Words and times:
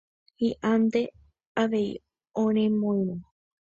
Hi'ã 0.43 0.71
nde 0.83 1.01
avei 1.65 1.89
oremoirũ 2.45 3.15